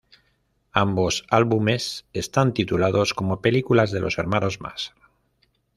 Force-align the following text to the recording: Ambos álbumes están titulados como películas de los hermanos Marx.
Ambos 0.71 1.25
álbumes 1.29 2.07
están 2.11 2.55
titulados 2.55 3.13
como 3.13 3.39
películas 3.39 3.91
de 3.91 3.99
los 3.99 4.17
hermanos 4.17 4.59
Marx. 4.59 4.95